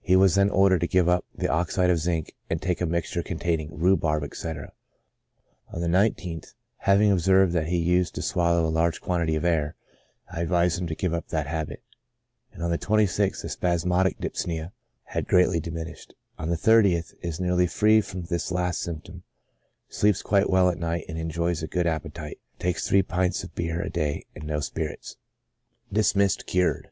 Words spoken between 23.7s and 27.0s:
a day and no spirits. Dismissed cured.